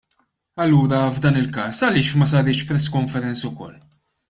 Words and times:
Allura 0.63 1.01
f'dan 1.17 1.37
il-każ 1.41 1.83
għaliex 1.89 2.17
ma 2.21 2.29
saritx 2.33 2.67
press 2.73 2.91
conference 2.97 3.49
ukoll? 3.53 3.79